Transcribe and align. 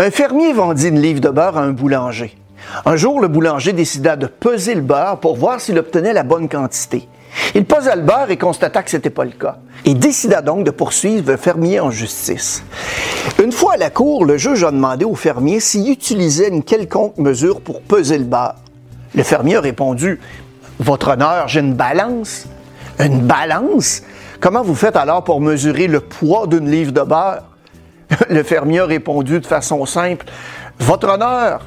Un 0.00 0.12
fermier 0.12 0.52
vendit 0.52 0.86
une 0.86 1.02
livre 1.02 1.20
de 1.20 1.28
beurre 1.28 1.58
à 1.58 1.62
un 1.62 1.72
boulanger. 1.72 2.38
Un 2.86 2.94
jour, 2.94 3.20
le 3.20 3.26
boulanger 3.26 3.72
décida 3.72 4.14
de 4.14 4.28
peser 4.28 4.76
le 4.76 4.80
beurre 4.80 5.18
pour 5.18 5.34
voir 5.34 5.60
s'il 5.60 5.76
obtenait 5.76 6.12
la 6.12 6.22
bonne 6.22 6.48
quantité. 6.48 7.08
Il 7.56 7.64
posa 7.64 7.96
le 7.96 8.02
beurre 8.02 8.30
et 8.30 8.36
constata 8.36 8.84
que 8.84 8.92
ce 8.92 8.96
n'était 8.96 9.10
pas 9.10 9.24
le 9.24 9.32
cas. 9.32 9.58
Et 9.84 9.94
décida 9.94 10.40
donc 10.40 10.64
de 10.64 10.70
poursuivre 10.70 11.32
le 11.32 11.36
fermier 11.36 11.80
en 11.80 11.90
justice. 11.90 12.62
Une 13.42 13.50
fois 13.50 13.72
à 13.72 13.76
la 13.76 13.90
cour, 13.90 14.24
le 14.24 14.36
juge 14.36 14.62
a 14.62 14.70
demandé 14.70 15.04
au 15.04 15.16
fermier 15.16 15.58
s'il 15.58 15.90
utilisait 15.90 16.48
une 16.48 16.62
quelconque 16.62 17.18
mesure 17.18 17.60
pour 17.60 17.82
peser 17.82 18.18
le 18.18 18.24
beurre. 18.24 18.54
Le 19.16 19.24
fermier 19.24 19.56
a 19.56 19.60
répondu 19.60 20.20
Votre 20.78 21.08
honneur, 21.08 21.48
j'ai 21.48 21.58
une 21.58 21.74
balance. 21.74 22.46
Une 23.00 23.22
balance? 23.22 24.02
Comment 24.38 24.62
vous 24.62 24.76
faites 24.76 24.94
alors 24.94 25.24
pour 25.24 25.40
mesurer 25.40 25.88
le 25.88 25.98
poids 25.98 26.46
d'une 26.46 26.70
livre 26.70 26.92
de 26.92 27.02
beurre? 27.02 27.42
Le 28.28 28.42
fermier 28.42 28.80
a 28.80 28.86
répondu 28.86 29.40
de 29.40 29.46
façon 29.46 29.84
simple 29.86 30.26
Votre 30.78 31.08
honneur, 31.08 31.62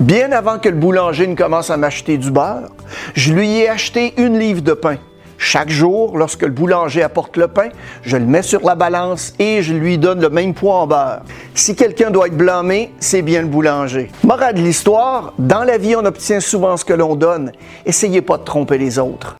Bien 0.00 0.32
avant 0.32 0.58
que 0.58 0.68
le 0.68 0.74
boulanger 0.74 1.26
ne 1.28 1.36
commence 1.36 1.70
à 1.70 1.76
m'acheter 1.76 2.18
du 2.18 2.30
beurre, 2.30 2.70
je 3.14 3.32
lui 3.32 3.58
ai 3.58 3.68
acheté 3.68 4.14
une 4.16 4.38
livre 4.38 4.62
de 4.62 4.72
pain. 4.72 4.96
Chaque 5.38 5.70
jour, 5.70 6.16
lorsque 6.16 6.42
le 6.42 6.50
boulanger 6.50 7.02
apporte 7.02 7.36
le 7.36 7.46
pain, 7.46 7.68
je 8.02 8.16
le 8.16 8.24
mets 8.24 8.42
sur 8.42 8.62
la 8.62 8.74
balance 8.74 9.34
et 9.38 9.62
je 9.62 9.74
lui 9.74 9.98
donne 9.98 10.20
le 10.20 10.30
même 10.30 10.54
poids 10.54 10.74
en 10.76 10.86
beurre. 10.86 11.22
Si 11.54 11.76
quelqu'un 11.76 12.10
doit 12.10 12.28
être 12.28 12.36
blâmé, 12.36 12.92
c'est 13.00 13.22
bien 13.22 13.42
le 13.42 13.48
boulanger. 13.48 14.10
Morale 14.24 14.54
de 14.54 14.60
l'histoire, 14.60 15.34
dans 15.38 15.62
la 15.62 15.78
vie, 15.78 15.94
on 15.94 16.04
obtient 16.04 16.40
souvent 16.40 16.76
ce 16.76 16.84
que 16.84 16.94
l'on 16.94 17.14
donne. 17.14 17.52
Essayez 17.86 18.22
pas 18.22 18.38
de 18.38 18.44
tromper 18.44 18.78
les 18.78 18.98
autres. 18.98 19.36